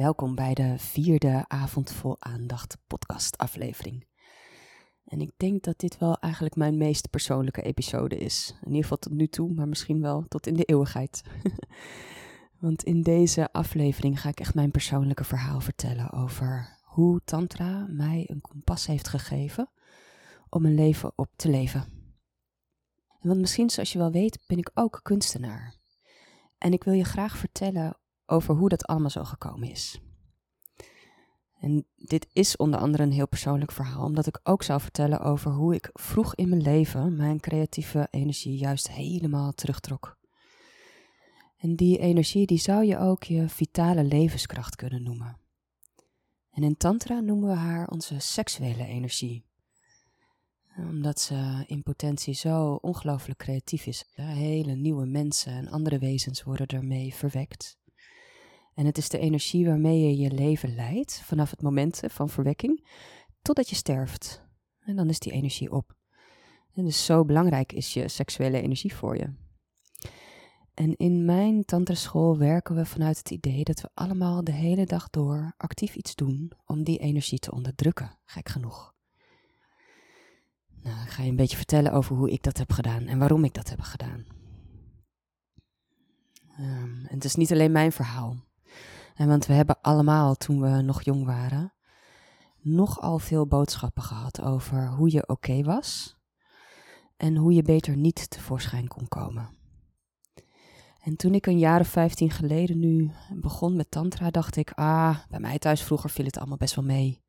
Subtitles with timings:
[0.00, 4.06] Welkom bij de vierde Avond Vol Aandacht podcast aflevering.
[5.04, 8.54] En ik denk dat dit wel eigenlijk mijn meest persoonlijke episode is.
[8.60, 11.22] In ieder geval tot nu toe, maar misschien wel tot in de eeuwigheid.
[12.60, 18.24] Want in deze aflevering ga ik echt mijn persoonlijke verhaal vertellen over hoe Tantra mij
[18.26, 19.70] een kompas heeft gegeven
[20.48, 22.14] om een leven op te leven.
[23.20, 25.74] Want misschien, zoals je wel weet, ben ik ook kunstenaar.
[26.58, 27.99] En ik wil je graag vertellen
[28.30, 30.00] over hoe dat allemaal zo gekomen is.
[31.60, 35.50] En dit is onder andere een heel persoonlijk verhaal, omdat ik ook zal vertellen over
[35.50, 40.18] hoe ik vroeg in mijn leven mijn creatieve energie juist helemaal terugtrok.
[41.56, 45.38] En die energie die zou je ook je vitale levenskracht kunnen noemen.
[46.50, 49.44] En in Tantra noemen we haar onze seksuele energie.
[50.76, 54.04] Omdat ze in potentie zo ongelooflijk creatief is.
[54.14, 57.78] Hele nieuwe mensen en andere wezens worden ermee verwekt.
[58.80, 62.86] En het is de energie waarmee je je leven leidt, vanaf het moment van verwekking,
[63.42, 64.42] totdat je sterft.
[64.80, 65.96] En dan is die energie op.
[66.74, 69.34] En dus zo belangrijk is je seksuele energie voor je.
[70.74, 75.10] En in mijn tantra werken we vanuit het idee dat we allemaal de hele dag
[75.10, 78.94] door actief iets doen om die energie te onderdrukken, gek genoeg.
[80.82, 83.44] Nou, ik ga je een beetje vertellen over hoe ik dat heb gedaan en waarom
[83.44, 84.24] ik dat heb gedaan.
[86.58, 88.48] Um, en het is niet alleen mijn verhaal.
[89.20, 91.72] En want we hebben allemaal, toen we nog jong waren,
[92.60, 96.16] nogal veel boodschappen gehad over hoe je oké was
[97.16, 99.48] en hoe je beter niet tevoorschijn kon komen.
[101.00, 105.18] En toen ik een jaar of vijftien geleden nu begon met tantra, dacht ik, ah,
[105.28, 107.22] bij mij thuis vroeger viel het allemaal best wel mee.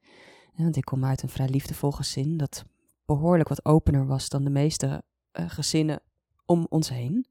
[0.56, 2.66] want ik kom uit een vrij liefdevol gezin dat
[3.06, 5.04] behoorlijk wat opener was dan de meeste
[5.34, 6.02] uh, gezinnen
[6.46, 7.31] om ons heen.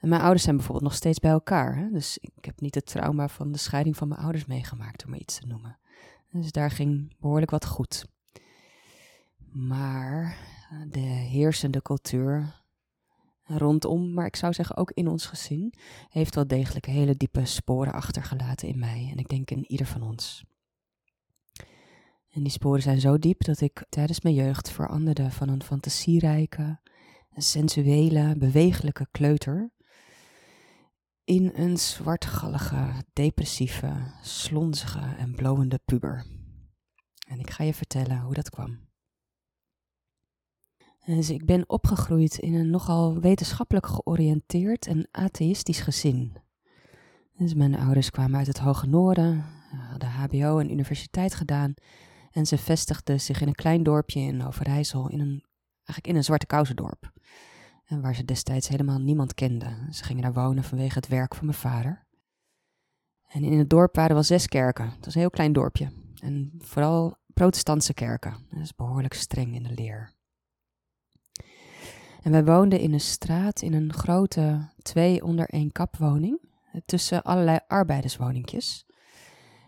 [0.00, 1.76] En mijn ouders zijn bijvoorbeeld nog steeds bij elkaar.
[1.76, 1.90] Hè?
[1.90, 5.18] Dus ik heb niet het trauma van de scheiding van mijn ouders meegemaakt, om maar
[5.18, 5.78] iets te noemen.
[6.30, 8.06] Dus daar ging behoorlijk wat goed.
[9.52, 10.36] Maar
[10.70, 12.62] eh, de heersende cultuur
[13.44, 15.74] rondom, maar ik zou zeggen ook in ons gezin,
[16.08, 20.02] heeft wel degelijk hele diepe sporen achtergelaten in mij en ik denk in ieder van
[20.02, 20.44] ons.
[22.28, 26.80] En die sporen zijn zo diep dat ik tijdens mijn jeugd veranderde van een fantasierijke,
[27.36, 29.70] sensuele, bewegelijke kleuter
[31.28, 36.24] in een zwartgallige, depressieve, slonzige en blowende puber.
[37.26, 38.78] En ik ga je vertellen hoe dat kwam.
[41.06, 46.36] Dus ik ben opgegroeid in een nogal wetenschappelijk georiënteerd en atheïstisch gezin.
[47.36, 49.44] Dus mijn ouders kwamen uit het Hoge Noorden,
[49.90, 51.74] hadden HBO en universiteit gedaan
[52.30, 55.44] en ze vestigden zich in een klein dorpje in Overijssel, in een,
[55.74, 57.12] eigenlijk in een zwarte kouzendorp.
[57.88, 59.94] En waar ze destijds helemaal niemand kenden.
[59.94, 62.06] Ze gingen daar wonen vanwege het werk van mijn vader.
[63.26, 64.90] En in het dorp waren wel zes kerken.
[64.90, 65.92] Het was een heel klein dorpje.
[66.20, 68.36] En vooral protestantse kerken.
[68.50, 70.12] Dat is behoorlijk streng in de leer.
[72.22, 76.40] En wij woonden in een straat in een grote twee onder één kap woning.
[76.84, 78.86] Tussen allerlei arbeiderswoningjes.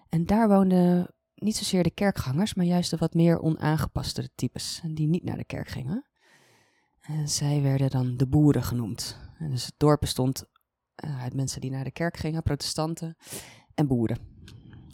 [0.08, 4.80] En daar woonden niet zozeer de kerkgangers, maar juist de wat meer onaangepaste types.
[4.86, 6.09] Die niet naar de kerk gingen.
[7.00, 9.18] En zij werden dan de boeren genoemd.
[9.38, 10.44] En dus het dorp bestond
[11.04, 13.16] uh, uit mensen die naar de kerk gingen, protestanten
[13.74, 14.18] en boeren.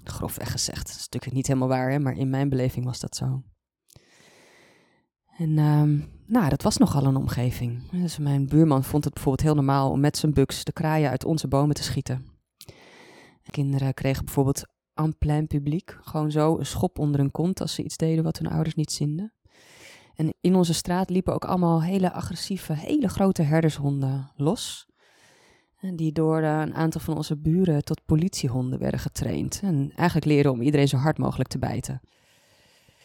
[0.04, 0.86] Grofweg gezegd.
[0.86, 3.42] Dat is natuurlijk niet helemaal waar, hè, maar in mijn beleving was dat zo.
[5.38, 7.90] En um, nou, dat was nogal een omgeving.
[7.90, 11.24] Dus mijn buurman vond het bijvoorbeeld heel normaal om met zijn buks de kraaien uit
[11.24, 12.26] onze bomen te schieten.
[13.50, 17.82] kinderen kregen bijvoorbeeld en plein publiek gewoon zo een schop onder hun kont als ze
[17.82, 19.35] iets deden wat hun ouders niet zinden.
[20.16, 24.86] En in onze straat liepen ook allemaal hele agressieve, hele grote herdershonden los.
[25.94, 29.60] Die door eh, een aantal van onze buren tot politiehonden werden getraind.
[29.62, 32.00] En eigenlijk leren om iedereen zo hard mogelijk te bijten.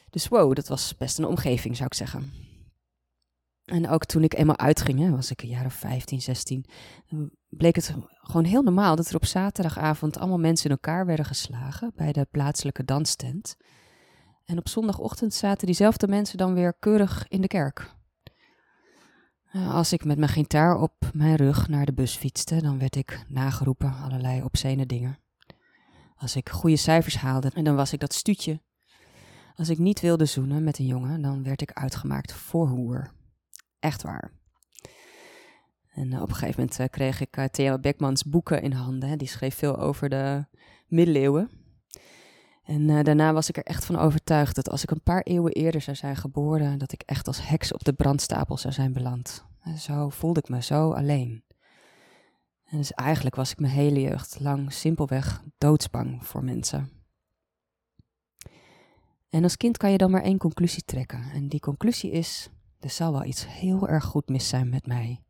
[0.09, 2.31] Dus wow, dat was best een omgeving, zou ik zeggen.
[3.65, 6.65] En ook toen ik eenmaal uitging, hè, was ik een jaar of 15, 16,
[7.49, 11.91] bleek het gewoon heel normaal dat er op zaterdagavond allemaal mensen in elkaar werden geslagen
[11.95, 13.55] bij de plaatselijke danstent.
[14.45, 17.95] En op zondagochtend zaten diezelfde mensen dan weer keurig in de kerk.
[19.51, 22.95] Eh, als ik met mijn gitaar op mijn rug naar de bus fietste, dan werd
[22.95, 25.19] ik nageroepen allerlei obscene dingen.
[26.15, 28.61] Als ik goede cijfers haalde, en dan was ik dat stuutje.
[29.55, 33.11] Als ik niet wilde zoenen met een jongen, dan werd ik uitgemaakt voor hoer.
[33.79, 34.31] Echt waar.
[35.93, 39.17] En eh, op een gegeven moment eh, kreeg ik Thea Beckmans boeken in handen.
[39.17, 40.45] Die schreef veel over de
[40.87, 41.60] middeleeuwen.
[42.71, 45.51] En uh, daarna was ik er echt van overtuigd dat als ik een paar eeuwen
[45.51, 49.45] eerder zou zijn geboren, dat ik echt als heks op de brandstapel zou zijn beland.
[49.61, 51.43] En zo voelde ik me zo alleen.
[52.65, 56.89] En dus eigenlijk was ik mijn hele jeugd lang simpelweg doodsbang voor mensen.
[59.29, 61.31] En als kind kan je dan maar één conclusie trekken.
[61.33, 65.23] En die conclusie is: er zal wel iets heel erg goed mis zijn met mij.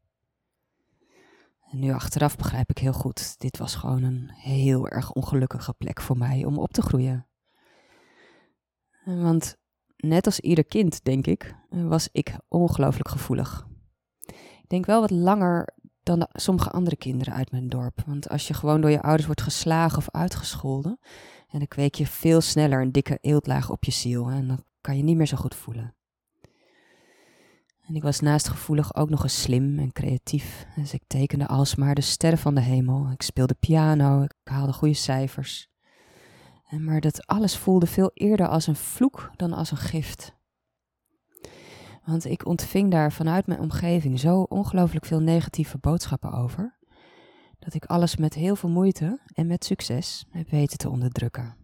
[1.72, 6.02] En nu achteraf begrijp ik heel goed, dit was gewoon een heel erg ongelukkige plek
[6.02, 7.26] voor mij om op te groeien.
[9.06, 9.58] Want
[9.96, 13.68] net als ieder kind, denk ik, was ik ongelooflijk gevoelig.
[14.62, 18.04] Ik denk wel wat langer dan sommige andere kinderen uit mijn dorp.
[18.06, 21.00] Want als je gewoon door je ouders wordt geslagen of uitgescholden,
[21.48, 24.98] en dan kweek je veel sneller een dikke eeltlaag op je ziel en dan kan
[24.98, 25.96] je niet meer zo goed voelen.
[27.88, 30.66] En ik was naast gevoelig ook nog eens slim en creatief.
[30.76, 33.12] Dus ik tekende alsmaar de sterren van de hemel.
[33.12, 35.71] Ik speelde piano, ik haalde goede cijfers.
[36.80, 40.36] Maar dat alles voelde veel eerder als een vloek dan als een gift.
[42.06, 46.78] Want ik ontving daar vanuit mijn omgeving zo ongelooflijk veel negatieve boodschappen over,
[47.60, 51.56] dat ik alles met heel veel moeite en met succes heb weten te onderdrukken.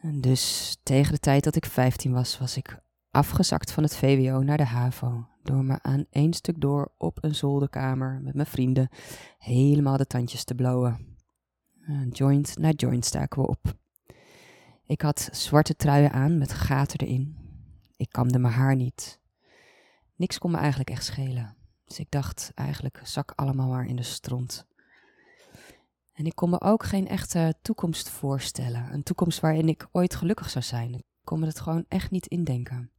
[0.00, 2.78] En dus tegen de tijd dat ik 15 was, was ik
[3.10, 5.26] afgezakt van het VWO naar de HAVO.
[5.42, 8.88] Door me aan één stuk door op een zolderkamer met mijn vrienden
[9.38, 11.15] helemaal de tandjes te blowen.
[12.10, 13.74] Joint na joint staken we op.
[14.86, 17.36] Ik had zwarte truien aan met gaten erin.
[17.96, 19.20] Ik kamde mijn haar niet.
[20.16, 21.56] Niks kon me eigenlijk echt schelen.
[21.84, 24.66] Dus ik dacht eigenlijk, zak allemaal maar in de stront.
[26.12, 28.92] En ik kon me ook geen echte toekomst voorstellen.
[28.92, 30.94] Een toekomst waarin ik ooit gelukkig zou zijn.
[30.94, 32.90] Ik kon me dat gewoon echt niet indenken.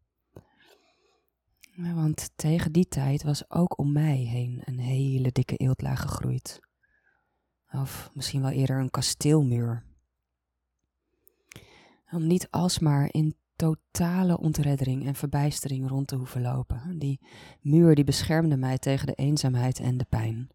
[1.75, 6.59] Want tegen die tijd was ook om mij heen een hele dikke eeltlaag gegroeid.
[7.71, 9.83] Of misschien wel eerder een kasteelmuur.
[12.11, 16.99] Om niet alsmaar in totale ontreddering en verbijstering rond te hoeven lopen.
[16.99, 17.19] Die
[17.61, 20.49] muur die beschermde mij tegen de eenzaamheid en de pijn.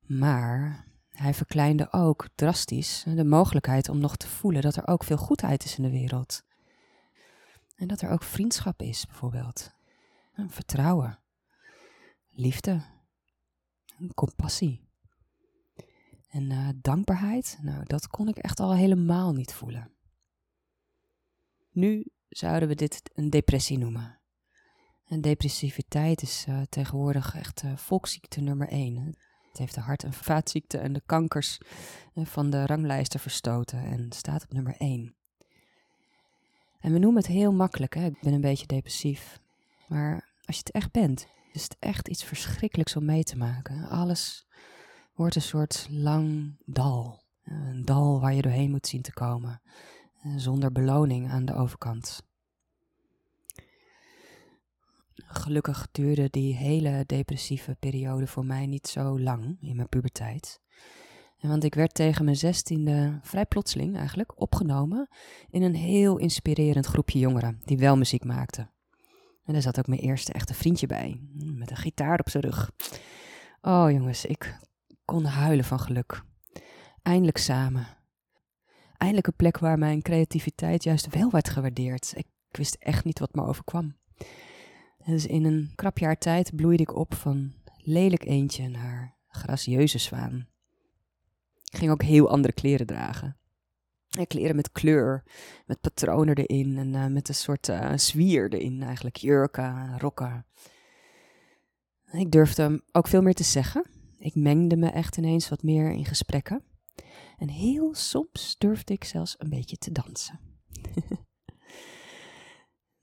[0.00, 5.16] Maar hij verkleinde ook drastisch de mogelijkheid om nog te voelen dat er ook veel
[5.16, 6.44] goedheid is in de wereld.
[7.76, 9.74] En dat er ook vriendschap is, bijvoorbeeld.
[10.46, 11.18] Vertrouwen,
[12.30, 12.82] liefde,
[14.14, 14.85] compassie.
[16.36, 19.90] En uh, dankbaarheid, nou, dat kon ik echt al helemaal niet voelen.
[21.70, 24.18] Nu zouden we dit een depressie noemen.
[25.06, 29.16] En depressiviteit is uh, tegenwoordig echt uh, volksziekte nummer één.
[29.48, 31.60] Het heeft de hart- en vaatziekten en de kankers
[32.14, 35.14] van de ranglijsten verstoten en staat op nummer één.
[36.80, 38.04] En we noemen het heel makkelijk, hè?
[38.04, 39.40] ik ben een beetje depressief.
[39.88, 43.88] Maar als je het echt bent, is het echt iets verschrikkelijks om mee te maken.
[43.88, 44.46] Alles
[45.16, 47.22] wordt een soort lang dal.
[47.44, 49.60] Een dal waar je doorheen moet zien te komen.
[50.36, 52.22] Zonder beloning aan de overkant.
[55.14, 60.60] Gelukkig duurde die hele depressieve periode voor mij niet zo lang in mijn puberteit.
[61.40, 65.08] Want ik werd tegen mijn zestiende vrij plotseling eigenlijk opgenomen
[65.50, 68.70] in een heel inspirerend groepje jongeren die wel muziek maakten.
[69.44, 72.70] En daar zat ook mijn eerste echte vriendje bij, met een gitaar op zijn rug.
[73.60, 74.58] Oh jongens, ik
[75.06, 76.22] kon huilen van geluk.
[77.02, 77.86] Eindelijk samen.
[78.96, 82.12] Eindelijk een plek waar mijn creativiteit juist wel werd gewaardeerd.
[82.16, 83.96] Ik wist echt niet wat me overkwam.
[85.04, 90.48] Dus in een krap jaar tijd bloeide ik op van lelijk eentje naar gracieuze zwaan.
[91.64, 93.36] Ik ging ook heel andere kleren dragen.
[94.26, 95.22] kleren met kleur,
[95.66, 100.46] met patronen erin en uh, met een soort uh, zwier erin eigenlijk, jurken, rokken.
[102.12, 103.95] Ik durfde ook veel meer te zeggen.
[104.18, 106.62] Ik mengde me echt ineens wat meer in gesprekken.
[107.38, 110.40] En heel soms durfde ik zelfs een beetje te dansen.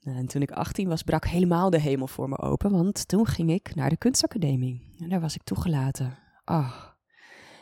[0.04, 3.26] Nou, en toen ik 18 was, brak helemaal de hemel voor me open, want toen
[3.26, 4.94] ging ik naar de kunstacademie.
[4.98, 6.18] En daar was ik toegelaten.
[6.44, 6.96] Ach,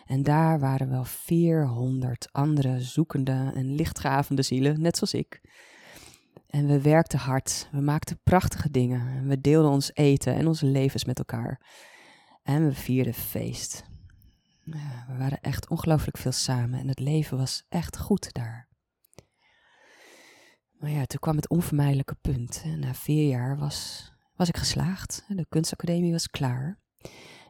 [0.06, 5.40] en daar waren wel 400 andere zoekende en lichtgavende zielen, net zoals ik.
[6.46, 10.66] En we werkten hard, we maakten prachtige dingen, en we deelden ons eten en onze
[10.66, 11.60] levens met elkaar.
[12.42, 13.84] En we vierden feest.
[14.64, 18.68] We waren echt ongelooflijk veel samen en het leven was echt goed daar.
[20.72, 22.64] Maar ja, toen kwam het onvermijdelijke punt.
[22.76, 25.24] Na vier jaar was, was ik geslaagd.
[25.28, 26.80] De kunstacademie was klaar.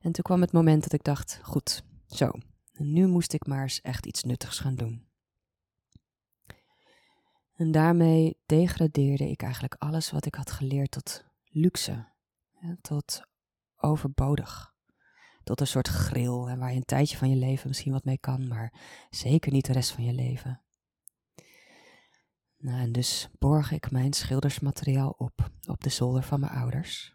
[0.00, 2.30] En toen kwam het moment dat ik dacht: goed, zo,
[2.72, 5.06] nu moest ik maar eens echt iets nuttigs gaan doen.
[7.56, 12.08] En daarmee degradeerde ik eigenlijk alles wat ik had geleerd tot luxe,
[12.80, 13.22] tot
[13.76, 14.72] overbodig,
[15.44, 18.49] tot een soort grill waar je een tijdje van je leven misschien wat mee kan,
[18.49, 18.72] maar
[19.11, 20.62] zeker niet de rest van je leven.
[22.58, 27.14] Nou, en dus borg ik mijn schildersmateriaal op op de zolder van mijn ouders.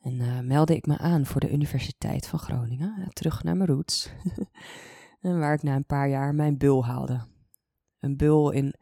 [0.00, 4.10] En uh, meldde ik me aan voor de Universiteit van Groningen, terug naar mijn roots.
[5.20, 7.26] en waar ik na een paar jaar mijn bul haalde.
[7.98, 8.74] Een bul in,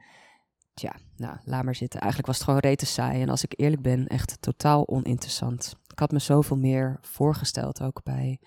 [0.74, 2.00] tja, nou, laat maar zitten.
[2.00, 5.76] Eigenlijk was het gewoon rete saai en als ik eerlijk ben, echt totaal oninteressant.
[5.96, 8.40] Ik had me zoveel meer voorgesteld ook bij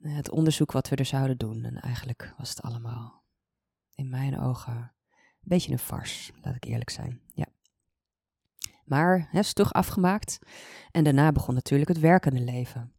[0.00, 1.64] eh, het onderzoek wat we er zouden doen.
[1.64, 3.22] En eigenlijk was het allemaal
[3.94, 7.20] in mijn ogen een beetje een farce, laat ik eerlijk zijn.
[7.34, 7.46] Ja.
[8.84, 10.38] Maar hè, stug afgemaakt.
[10.90, 12.92] En daarna begon natuurlijk het werkende leven.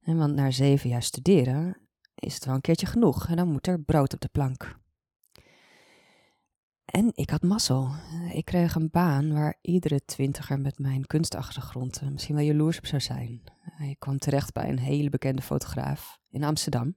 [0.00, 1.76] En want na zeven jaar studeren
[2.14, 3.28] is het wel een keertje genoeg.
[3.28, 4.79] En dan moet er brood op de plank.
[6.90, 7.90] En ik had mazzel.
[8.32, 13.02] Ik kreeg een baan waar iedere twintiger met mijn kunstachtergrond misschien wel jaloers op zou
[13.02, 13.42] zijn.
[13.78, 16.96] Ik kwam terecht bij een hele bekende fotograaf in Amsterdam.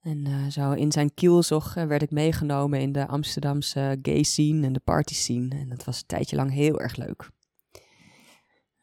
[0.00, 4.72] En uh, zo in zijn kielzog werd ik meegenomen in de Amsterdamse gay scene en
[4.72, 5.54] de party scene.
[5.54, 7.30] En dat was een tijdje lang heel erg leuk.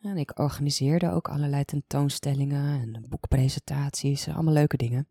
[0.01, 5.07] En ik organiseerde ook allerlei tentoonstellingen en boekpresentaties, allemaal leuke dingen.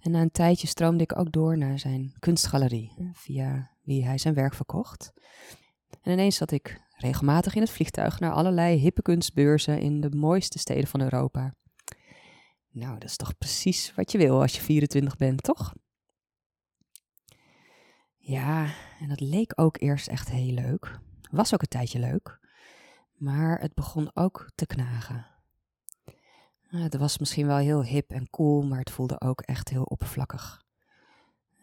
[0.00, 4.34] En na een tijdje stroomde ik ook door naar zijn kunstgalerie, via wie hij zijn
[4.34, 5.12] werk verkocht.
[6.02, 10.58] En ineens zat ik regelmatig in het vliegtuig naar allerlei hippe kunstbeurzen in de mooiste
[10.58, 11.54] steden van Europa.
[12.70, 15.74] Nou, dat is toch precies wat je wil als je 24 bent, toch?
[18.16, 20.98] Ja, en dat leek ook eerst echt heel leuk.
[21.30, 22.38] Was ook een tijdje leuk.
[23.14, 25.26] Maar het begon ook te knagen.
[26.68, 30.66] Het was misschien wel heel hip en cool, maar het voelde ook echt heel oppervlakkig.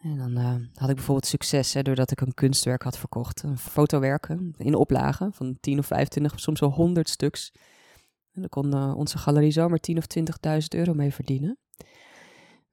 [0.06, 3.42] En dan uh, had ik bijvoorbeeld succes hè, doordat ik een kunstwerk had verkocht.
[3.42, 7.52] Een fotowerken in oplagen van 10 of 25, soms wel 100 stuks.
[8.32, 10.04] En daar kon uh, onze galerie zomaar 10 of
[10.50, 11.58] 20.000 euro mee verdienen.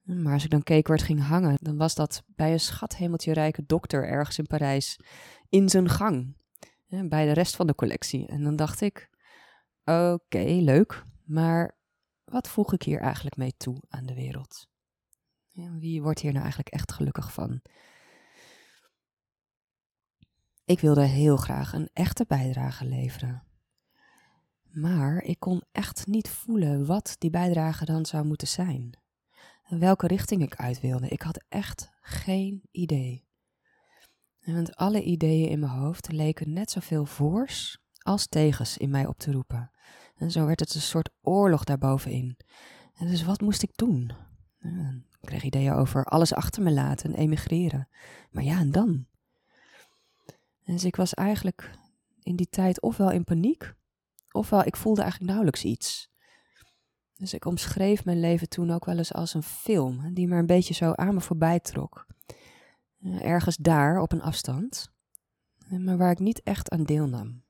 [0.02, 3.32] Maar als ik dan keek waar het ging hangen, dan was dat bij een schathemeltje
[3.32, 5.00] rijke dokter ergens in Parijs
[5.48, 6.36] in zijn gang.
[6.86, 8.26] Hè, bij de rest van de collectie.
[8.26, 9.10] En dan dacht ik,
[9.84, 11.78] oké, leuk, maar
[12.24, 14.72] wat voeg ik hier eigenlijk mee toe aan de wereld?
[15.54, 17.60] Wie wordt hier nou eigenlijk echt gelukkig van?
[20.64, 23.42] Ik wilde heel graag een echte bijdrage leveren.
[24.62, 28.98] Maar ik kon echt niet voelen wat die bijdrage dan zou moeten zijn.
[29.68, 31.08] Welke richting ik uit wilde.
[31.08, 33.28] Ik had echt geen idee.
[34.44, 39.18] Want alle ideeën in mijn hoofd leken net zoveel voors als tegens in mij op
[39.18, 39.70] te roepen.
[40.16, 42.36] En zo werd het een soort oorlog daarbovenin.
[42.94, 44.12] En dus wat moest ik doen?
[45.24, 47.88] Ik kreeg ideeën over alles achter me laten en emigreren.
[48.30, 49.06] Maar ja, en dan?
[50.64, 51.70] Dus ik was eigenlijk
[52.22, 53.74] in die tijd ofwel in paniek,
[54.30, 56.10] ofwel ik voelde eigenlijk nauwelijks iets.
[57.14, 60.46] Dus ik omschreef mijn leven toen ook wel eens als een film, die maar een
[60.46, 62.06] beetje zo aan me voorbij trok.
[63.20, 64.92] Ergens daar op een afstand,
[65.68, 67.42] maar waar ik niet echt aan deelnam.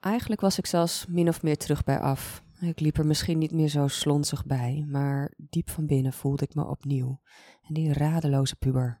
[0.00, 2.46] Eigenlijk was ik zelfs min of meer terug bij af.
[2.60, 6.54] Ik liep er misschien niet meer zo slonzig bij, maar diep van binnen voelde ik
[6.54, 7.20] me opnieuw.
[7.62, 9.00] En die radeloze puber.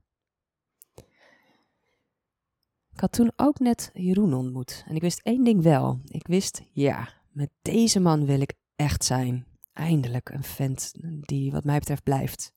[2.92, 4.84] Ik had toen ook net Jeroen ontmoet.
[4.86, 6.00] En ik wist één ding wel.
[6.04, 9.46] Ik wist, ja, met deze man wil ik echt zijn.
[9.72, 12.52] Eindelijk een vent die wat mij betreft blijft.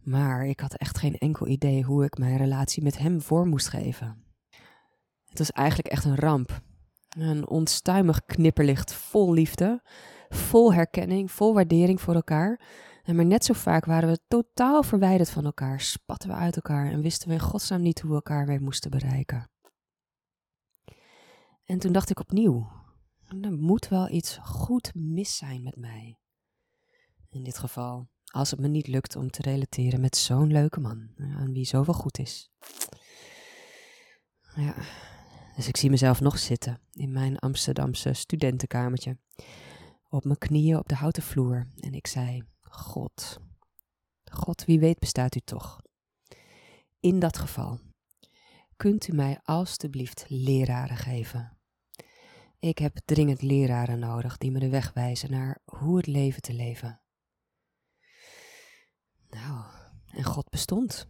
[0.00, 3.68] Maar ik had echt geen enkel idee hoe ik mijn relatie met hem voor moest
[3.68, 4.24] geven.
[5.26, 6.62] Het was eigenlijk echt een ramp.
[7.18, 9.82] Een onstuimig knipperlicht vol liefde,
[10.28, 12.60] vol herkenning, vol waardering voor elkaar.
[13.02, 16.90] En maar net zo vaak waren we totaal verwijderd van elkaar, spatten we uit elkaar
[16.90, 19.50] en wisten we in godsnaam niet hoe we elkaar weer moesten bereiken.
[21.64, 22.70] En toen dacht ik opnieuw,
[23.40, 26.18] er moet wel iets goed mis zijn met mij.
[27.28, 31.10] In dit geval, als het me niet lukt om te relateren met zo'n leuke man,
[31.16, 32.50] aan wie zoveel goed is.
[34.54, 34.74] Ja,
[35.60, 39.18] dus ik zie mezelf nog zitten in mijn Amsterdamse studentenkamertje,
[40.08, 41.66] op mijn knieën op de houten vloer.
[41.76, 43.40] En ik zei: God,
[44.24, 45.80] God, wie weet bestaat u toch?
[47.00, 47.78] In dat geval,
[48.76, 51.58] kunt u mij alstublieft leraren geven?
[52.58, 56.52] Ik heb dringend leraren nodig die me de weg wijzen naar hoe het leven te
[56.52, 57.00] leven.
[59.30, 59.64] Nou,
[60.06, 61.08] en God bestond.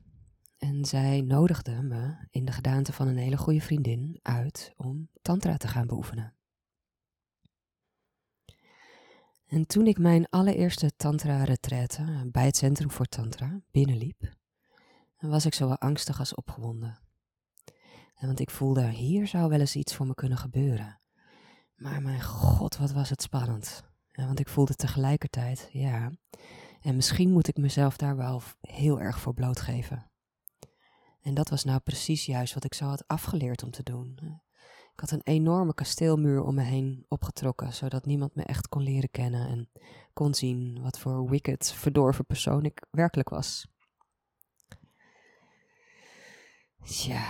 [0.61, 5.57] En zij nodigde me in de gedaante van een hele goede vriendin uit om tantra
[5.57, 6.35] te gaan beoefenen.
[9.47, 14.35] En toen ik mijn allereerste tantra-retraite bij het Centrum voor Tantra binnenliep,
[15.19, 16.99] was ik zowel angstig als opgewonden.
[18.15, 21.01] En want ik voelde, hier zou wel eens iets voor me kunnen gebeuren.
[21.75, 23.85] Maar mijn god, wat was het spannend.
[24.13, 26.13] En want ik voelde tegelijkertijd, ja,
[26.81, 30.10] en misschien moet ik mezelf daar wel heel erg voor blootgeven.
[31.23, 34.19] En dat was nou precies juist wat ik zo had afgeleerd om te doen.
[34.93, 39.11] Ik had een enorme kasteelmuur om me heen opgetrokken, zodat niemand me echt kon leren
[39.11, 39.71] kennen en
[40.13, 43.67] kon zien wat voor wicked, verdorven persoon ik werkelijk was.
[46.85, 47.23] Tja.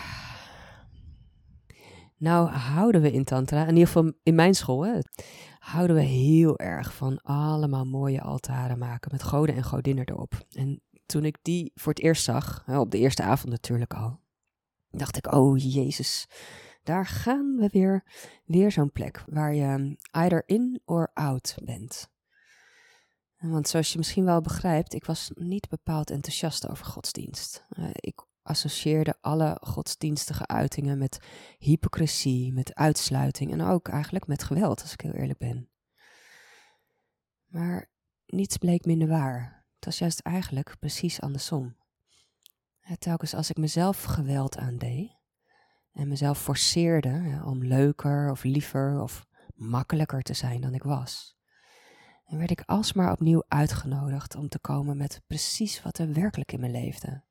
[2.16, 4.98] Nou houden we in Tantra, in ieder geval in mijn school, hè,
[5.58, 10.46] houden we heel erg van allemaal mooie altaren maken met goden en godinnen erop.
[10.50, 14.20] En toen ik die voor het eerst zag, op de eerste avond natuurlijk al,
[14.90, 16.26] dacht ik, oh Jezus,
[16.82, 18.04] daar gaan we weer.
[18.44, 22.10] Weer zo'n plek waar je either in or out bent.
[23.38, 27.64] Want zoals je misschien wel begrijpt, ik was niet bepaald enthousiast over godsdienst.
[27.78, 31.18] Uh, ik associeerde alle godsdienstige uitingen met
[31.58, 35.68] hypocrisie, met uitsluiting en ook eigenlijk met geweld, als ik heel eerlijk ben.
[37.46, 37.90] Maar
[38.26, 39.59] niets bleek minder waar.
[39.80, 41.76] Het was juist eigenlijk precies andersom.
[42.98, 45.16] Telkens als ik mezelf geweld aandeed
[45.92, 51.36] en mezelf forceerde om leuker of liever of makkelijker te zijn dan ik was,
[52.24, 56.60] en werd ik alsmaar opnieuw uitgenodigd om te komen met precies wat er werkelijk in
[56.60, 57.24] me leefde.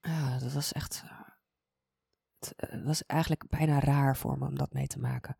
[0.00, 1.02] Ah, dat was echt.
[2.38, 5.38] Het eh, was eigenlijk bijna raar voor me om dat mee te maken.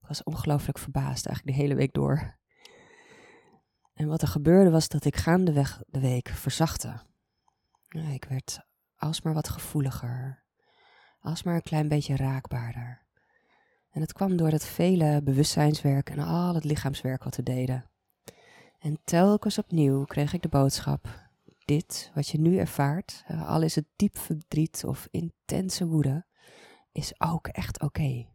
[0.00, 2.42] Ik was ongelooflijk verbaasd, eigenlijk de hele week door.
[4.04, 7.00] En wat er gebeurde was dat ik gaandeweg de week verzachtte.
[7.88, 8.60] Ik werd
[8.96, 10.44] alsmaar wat gevoeliger,
[11.20, 13.06] alsmaar een klein beetje raakbaarder.
[13.90, 17.90] En het kwam door het vele bewustzijnswerk en al het lichaamswerk wat we deden.
[18.78, 21.28] En telkens opnieuw kreeg ik de boodschap:
[21.64, 26.26] dit wat je nu ervaart, al is het diep verdriet of intense woede,
[26.92, 28.26] is ook echt oké.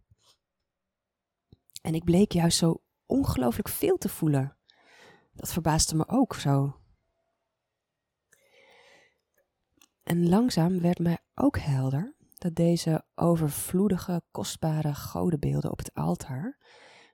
[1.81, 4.58] En ik bleek juist zo ongelooflijk veel te voelen.
[5.39, 6.75] Dat verbaasde me ook zo.
[10.03, 16.57] En langzaam werd mij ook helder dat deze overvloedige, kostbare godenbeelden op het altaar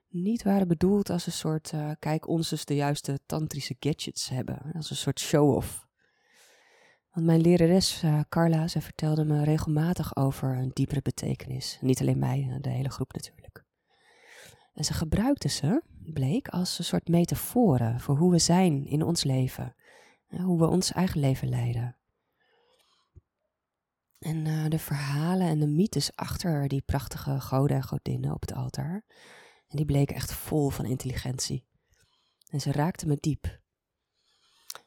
[0.08, 4.72] niet waren bedoeld als een soort, uh, kijk ons eens de juiste tantrische gadgets hebben,
[4.72, 5.86] als een soort show-off.
[7.10, 11.78] Want mijn lerares uh, Carla, ze vertelde me regelmatig over een diepere betekenis.
[11.80, 13.65] Niet alleen mij, eh, de hele groep natuurlijk.
[14.76, 19.24] En ze gebruikte ze, bleek, als een soort metaforen voor hoe we zijn in ons
[19.24, 19.74] leven.
[20.26, 21.96] Hoe we ons eigen leven leiden.
[24.18, 28.52] En uh, de verhalen en de mythes achter die prachtige goden en godinnen op het
[28.52, 29.04] altaar,
[29.68, 31.66] en die bleken echt vol van intelligentie.
[32.50, 33.60] En ze raakten me diep.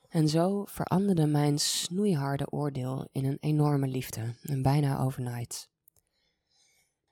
[0.10, 5.70] En zo veranderde mijn snoeiharde oordeel in een enorme liefde, en bijna overnight.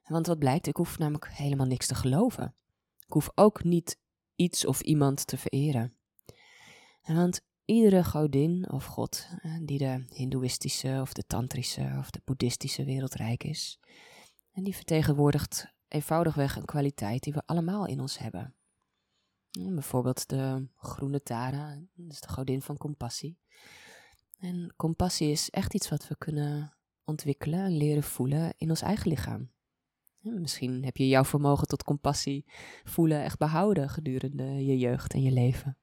[0.03, 2.55] Want wat blijkt, ik hoef namelijk helemaal niks te geloven.
[3.07, 3.99] Ik hoef ook niet
[4.35, 5.97] iets of iemand te vereren.
[7.01, 12.83] Want iedere godin of god eh, die de hindoeïstische of de tantrische of de boeddhistische
[12.83, 13.79] wereld rijk is,
[14.51, 18.55] en die vertegenwoordigt eenvoudigweg een kwaliteit die we allemaal in ons hebben.
[19.51, 23.39] Bijvoorbeeld de groene Tara, dat is de godin van compassie.
[24.39, 29.09] En compassie is echt iets wat we kunnen ontwikkelen en leren voelen in ons eigen
[29.09, 29.51] lichaam.
[30.33, 32.45] Misschien heb je jouw vermogen tot compassie
[32.83, 35.77] voelen echt behouden gedurende je jeugd en je leven.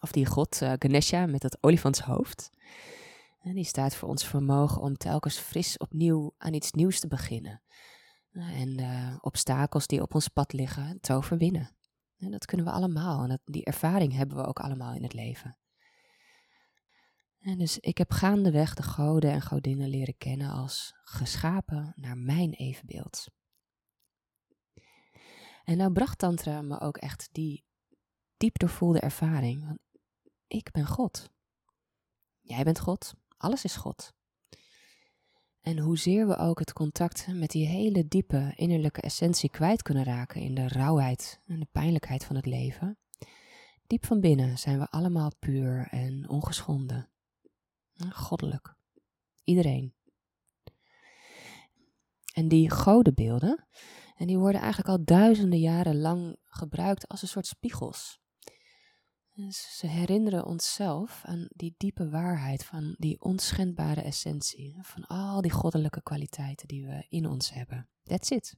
[0.00, 2.50] Of die god uh, Ganesha met dat olifantshoofd.
[3.40, 7.62] En die staat voor ons vermogen om telkens fris opnieuw aan iets nieuws te beginnen.
[8.32, 11.70] En de obstakels die op ons pad liggen te overwinnen.
[12.18, 15.14] En dat kunnen we allemaal en dat, die ervaring hebben we ook allemaal in het
[15.14, 15.56] leven.
[17.48, 22.52] En dus ik heb gaandeweg de goden en godinnen leren kennen als geschapen naar mijn
[22.52, 23.26] evenbeeld.
[25.64, 27.64] En nou bracht Tantra me ook echt die
[28.36, 29.64] diep doorvoelde ervaring.
[29.66, 29.78] Want
[30.46, 31.30] ik ben God.
[32.40, 33.14] Jij bent God.
[33.36, 34.12] Alles is God.
[35.60, 40.40] En hoezeer we ook het contact met die hele diepe innerlijke essentie kwijt kunnen raken
[40.40, 42.98] in de rauwheid en de pijnlijkheid van het leven,
[43.86, 47.10] diep van binnen zijn we allemaal puur en ongeschonden.
[48.10, 48.74] Goddelijk.
[49.44, 49.94] Iedereen.
[52.34, 53.66] En die godenbeelden,
[54.16, 58.20] en die worden eigenlijk al duizenden jaren lang gebruikt als een soort spiegels.
[59.48, 66.02] Ze herinneren onszelf aan die diepe waarheid van die onschendbare essentie, van al die goddelijke
[66.02, 67.88] kwaliteiten die we in ons hebben.
[68.02, 68.54] That's it.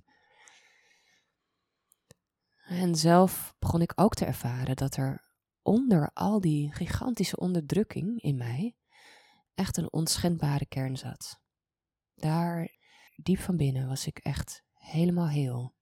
[2.66, 5.24] En zelf begon ik ook te ervaren dat er
[5.62, 8.76] onder al die gigantische onderdrukking in mij
[9.60, 11.40] echt een onschendbare kern zat.
[12.14, 12.76] Daar,
[13.16, 15.74] diep van binnen, was ik echt helemaal heel.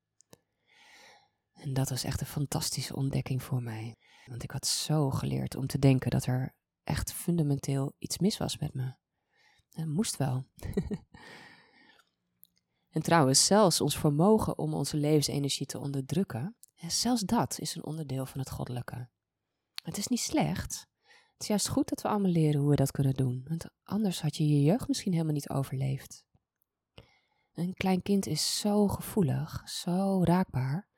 [1.53, 3.97] En dat was echt een fantastische ontdekking voor mij.
[4.27, 8.59] Want ik had zo geleerd om te denken dat er echt fundamenteel iets mis was
[8.59, 8.95] met me.
[9.71, 10.47] Het moest wel.
[12.89, 18.27] En trouwens, zelfs ons vermogen om onze levensenergie te onderdrukken, zelfs dat is een onderdeel
[18.27, 19.09] van het goddelijke.
[19.83, 20.89] Het is niet slecht.
[21.39, 24.23] Het is juist goed dat we allemaal leren hoe we dat kunnen doen, want anders
[24.23, 26.25] had je je jeugd misschien helemaal niet overleefd.
[27.53, 30.89] Een klein kind is zo gevoelig, zo raakbaar,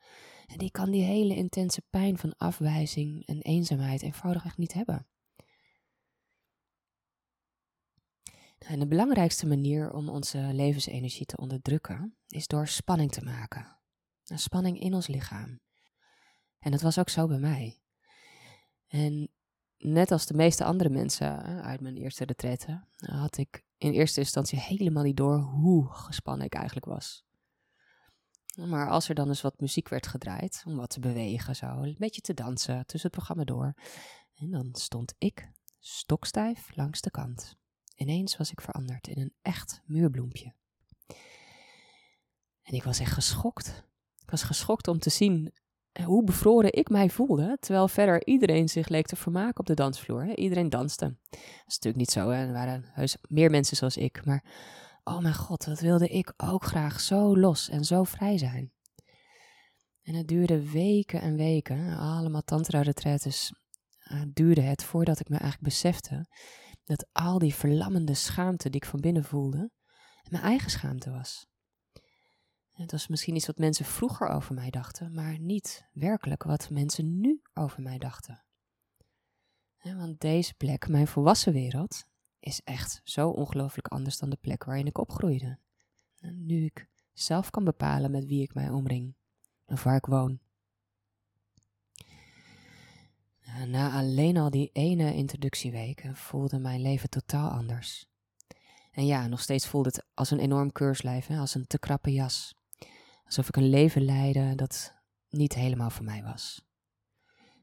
[0.47, 5.07] en die kan die hele intense pijn van afwijzing en eenzaamheid eenvoudigweg niet hebben.
[8.59, 13.79] En de belangrijkste manier om onze levensenergie te onderdrukken is door spanning te maken.
[14.25, 15.61] Een spanning in ons lichaam.
[16.59, 17.83] En dat was ook zo bij mij.
[18.87, 19.31] En
[19.83, 24.59] net als de meeste andere mensen uit mijn eerste retraite, had ik in eerste instantie
[24.59, 27.25] helemaal niet door hoe gespannen ik eigenlijk was.
[28.55, 31.97] Maar als er dan eens wat muziek werd gedraaid, om wat te bewegen, zo, een
[31.99, 33.75] beetje te dansen tussen het programma door,
[34.35, 37.57] en dan stond ik stokstijf langs de kant.
[37.95, 40.55] Ineens was ik veranderd in een echt muurbloempje.
[42.63, 43.85] En ik was echt geschokt.
[44.19, 45.53] Ik was geschokt om te zien
[46.05, 50.37] hoe bevroren ik mij voelde, terwijl verder iedereen zich leek te vermaken op de dansvloer.
[50.37, 51.05] Iedereen danste.
[51.05, 52.47] Dat is natuurlijk niet zo, hè?
[52.47, 54.45] er waren heus meer mensen zoals ik, maar
[55.05, 58.73] oh mijn god, wat wilde ik ook graag zo los en zo vrij zijn.
[60.03, 63.53] En het duurde weken en weken, allemaal tantra-retretes,
[64.13, 66.27] uh, duurde het voordat ik me eigenlijk besefte
[66.85, 69.71] dat al die verlammende schaamte die ik van binnen voelde,
[70.29, 71.50] mijn eigen schaamte was.
[72.81, 77.21] Het was misschien iets wat mensen vroeger over mij dachten, maar niet werkelijk wat mensen
[77.21, 78.45] nu over mij dachten.
[79.83, 82.05] Want deze plek, mijn volwassen wereld,
[82.39, 85.59] is echt zo ongelooflijk anders dan de plek waarin ik opgroeide.
[86.21, 89.15] nu ik zelf kan bepalen met wie ik mij omring
[89.65, 90.41] en waar ik woon.
[93.67, 98.07] Na alleen al die ene introductieweken voelde mijn leven totaal anders.
[98.91, 102.59] En ja, nog steeds voelde het als een enorm keurslijf, als een te krappe jas.
[103.31, 104.95] Alsof ik een leven leidde dat
[105.29, 106.67] niet helemaal voor mij was.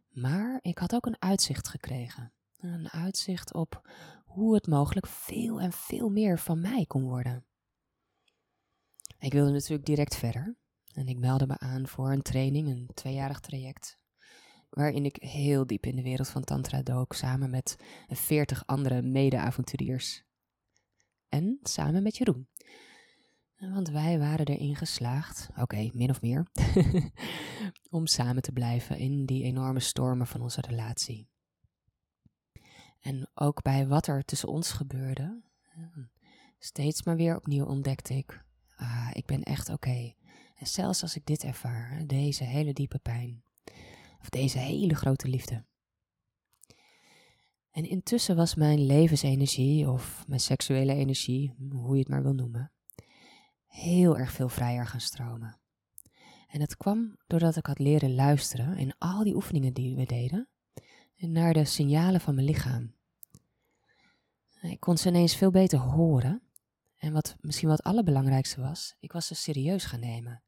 [0.10, 2.34] Maar ik had ook een uitzicht gekregen.
[2.58, 3.90] Een uitzicht op
[4.26, 7.46] hoe het mogelijk veel en veel meer van mij kon worden.
[9.20, 10.58] Ik wilde natuurlijk direct verder.
[10.94, 14.00] En ik meldde me aan voor een training, een tweejarig traject.
[14.70, 17.76] Waarin ik heel diep in de wereld van Tantra dook, samen met
[18.08, 20.24] veertig andere mede-avonturiers.
[21.30, 22.48] En samen met Jeroen.
[23.60, 26.48] Want wij waren erin geslaagd, oké, min of meer,
[27.90, 31.30] om samen te blijven in die enorme stormen van onze relatie.
[33.00, 35.42] En ook bij wat er tussen ons gebeurde,
[36.60, 40.14] steeds maar weer opnieuw ontdekte ik, ah, ik ben echt oké.
[40.56, 43.44] En zelfs als ik dit ervaar, deze hele diepe pijn,
[44.20, 45.66] of deze hele grote liefde.
[47.72, 52.72] En intussen was mijn levensenergie, of mijn seksuele energie, hoe je het maar wil noemen,
[53.78, 55.60] heel erg veel vrijer gaan stromen.
[56.48, 60.48] En het kwam doordat ik had leren luisteren in al die oefeningen die we deden,
[61.18, 62.96] naar de signalen van mijn lichaam.
[64.62, 66.42] Ik kon ze ineens veel beter horen.
[66.98, 70.44] En wat misschien wat het allerbelangrijkste was, ik was ze serieus gaan nemen.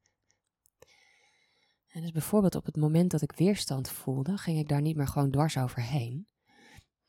[1.87, 5.07] En dus bijvoorbeeld op het moment dat ik weerstand voelde, ging ik daar niet meer
[5.07, 6.27] gewoon dwars overheen.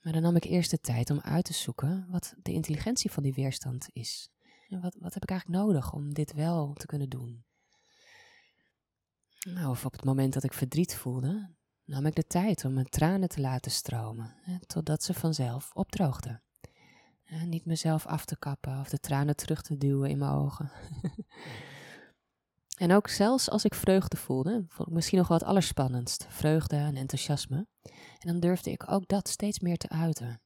[0.01, 3.23] Maar dan nam ik eerst de tijd om uit te zoeken wat de intelligentie van
[3.23, 4.31] die weerstand is.
[4.71, 7.45] Wat, wat heb ik eigenlijk nodig om dit wel te kunnen doen?
[9.41, 11.51] Nou, of op het moment dat ik verdriet voelde,
[11.85, 16.43] nam ik de tijd om mijn tranen te laten stromen, hè, totdat ze vanzelf opdroogden.
[17.25, 20.71] En niet mezelf af te kappen of de tranen terug te duwen in mijn ogen.
[22.85, 26.77] en ook zelfs als ik vreugde voelde, vond ik misschien nog wel het allerspannendst, vreugde
[26.77, 27.67] en enthousiasme.
[28.19, 30.41] En dan durfde ik ook dat steeds meer te uiten.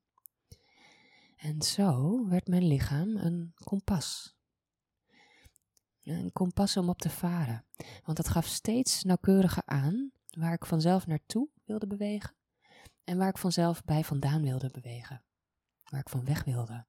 [1.45, 4.37] En zo werd mijn lichaam een kompas.
[6.03, 7.65] Een kompas om op te varen,
[8.05, 12.35] want dat gaf steeds nauwkeuriger aan waar ik vanzelf naartoe wilde bewegen
[13.05, 15.23] en waar ik vanzelf bij vandaan wilde bewegen,
[15.85, 16.87] waar ik van weg wilde.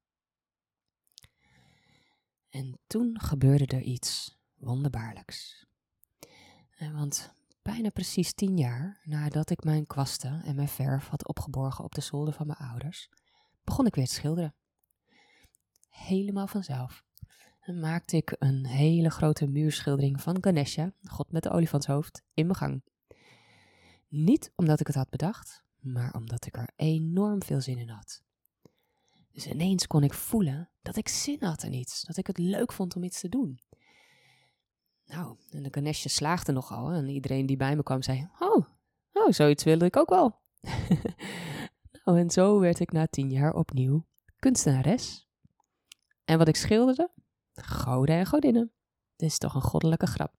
[2.48, 5.66] En toen gebeurde er iets wonderbaarlijks.
[6.78, 11.94] Want bijna precies tien jaar nadat ik mijn kwasten en mijn verf had opgeborgen op
[11.94, 13.08] de zolder van mijn ouders,
[13.66, 14.54] begon ik weer te schilderen.
[15.88, 17.04] Helemaal vanzelf.
[17.60, 22.58] En maakte ik een hele grote muurschildering van Ganesha, God met de olifantshoofd, in mijn
[22.58, 22.82] gang.
[24.08, 28.22] Niet omdat ik het had bedacht, maar omdat ik er enorm veel zin in had.
[29.32, 32.72] Dus ineens kon ik voelen dat ik zin had in iets, dat ik het leuk
[32.72, 33.60] vond om iets te doen.
[35.06, 38.66] Nou, en de Ganesha slaagde nogal en iedereen die bij me kwam zei, oh,
[39.12, 40.38] oh zoiets wilde ik ook wel.
[42.06, 44.06] nou, en zo werd ik na tien jaar opnieuw
[44.38, 45.28] kunstenares.
[46.24, 47.10] En wat ik schilderde?
[47.54, 48.72] Goden en godinnen.
[49.16, 50.34] Dit is toch een goddelijke grap.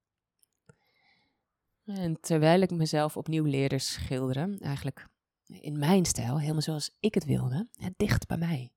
[1.85, 5.07] En terwijl ik mezelf opnieuw leerde schilderen, eigenlijk
[5.47, 8.71] in mijn stijl, helemaal zoals ik het wilde, dicht bij mij,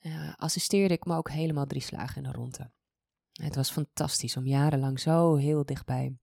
[0.00, 2.70] uh, assisteerde ik me ook helemaal drie slagen in de ronde.
[3.32, 6.18] Het was fantastisch om jarenlang zo heel dichtbij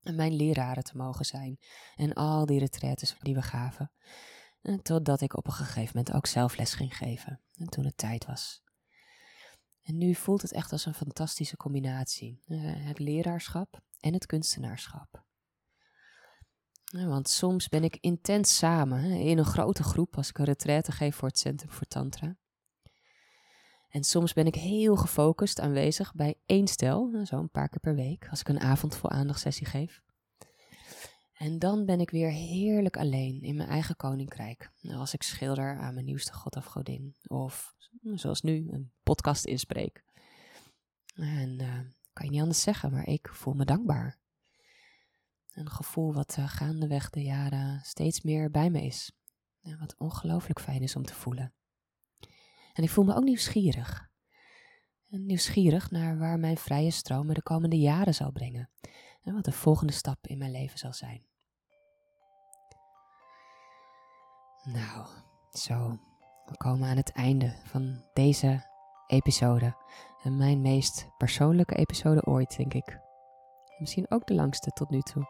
[0.00, 1.58] mijn leraren te mogen zijn
[1.96, 3.92] en al die retretes die we gaven.
[4.62, 7.96] En totdat ik op een gegeven moment ook zelf les ging geven, en toen het
[7.96, 8.62] tijd was.
[9.82, 15.24] En nu voelt het echt als een fantastische combinatie: uh, het leraarschap en het kunstenaarschap.
[16.90, 21.16] Want soms ben ik intens samen in een grote groep als ik een retraite geef
[21.16, 22.36] voor het Centrum voor Tantra.
[23.88, 27.94] En soms ben ik heel gefocust aanwezig bij één stel, zo een paar keer per
[27.94, 30.02] week, als ik een avond vol aandachtsessie geef.
[31.40, 34.70] En dan ben ik weer heerlijk alleen in mijn eigen koninkrijk.
[34.82, 37.16] Als ik schilder aan mijn nieuwste god of godin.
[37.26, 37.74] Of
[38.14, 40.04] zoals nu, een podcast inspreek.
[41.14, 41.78] En uh,
[42.12, 44.18] kan je niet anders zeggen, maar ik voel me dankbaar.
[45.50, 49.12] Een gevoel wat uh, gaandeweg de jaren steeds meer bij me is.
[49.62, 51.54] En wat ongelooflijk fijn is om te voelen.
[52.72, 54.10] En ik voel me ook nieuwsgierig.
[55.06, 58.70] Nieuwsgierig naar waar mijn vrije stroom me de komende jaren zal brengen.
[59.22, 61.28] En wat de volgende stap in mijn leven zal zijn.
[64.64, 65.06] Nou,
[65.50, 65.98] zo.
[66.44, 68.66] We komen aan het einde van deze
[69.06, 69.76] episode.
[70.22, 73.00] En mijn meest persoonlijke episode ooit, denk ik.
[73.78, 75.28] Misschien ook de langste tot nu toe.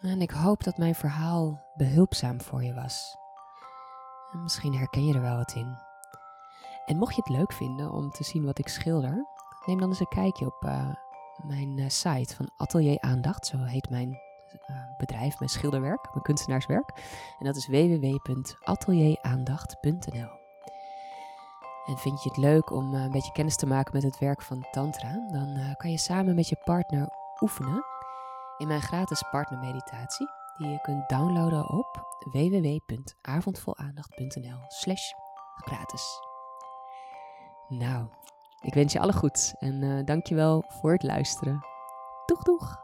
[0.00, 3.16] En ik hoop dat mijn verhaal behulpzaam voor je was.
[4.32, 5.78] En misschien herken je er wel wat in.
[6.86, 9.26] En mocht je het leuk vinden om te zien wat ik schilder,
[9.66, 10.94] neem dan eens een kijkje op uh,
[11.44, 13.46] mijn uh, site van Atelier Aandacht.
[13.46, 14.18] Zo heet mijn
[14.98, 16.88] bedrijf, mijn schilderwerk, mijn kunstenaarswerk.
[17.38, 20.40] En dat is www.atelieraandacht.nl.
[21.86, 24.66] En vind je het leuk om een beetje kennis te maken met het werk van
[24.70, 27.08] Tantra, dan kan je samen met je partner
[27.40, 27.84] oefenen
[28.58, 35.12] in mijn gratis partnermeditatie, die je kunt downloaden op www.avondvolaandacht.nl slash
[35.54, 36.20] gratis.
[37.68, 38.06] Nou,
[38.60, 41.66] ik wens je alle goeds en uh, dankjewel voor het luisteren.
[42.26, 42.81] Doeg doeg!